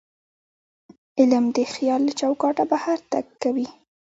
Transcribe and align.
علم 1.19 1.45
د 1.57 1.59
خیال 1.73 2.01
له 2.07 2.13
چوکاټه 2.19 2.63
بهر 2.71 2.97
تګ 3.11 3.25
کوي. 3.41 3.67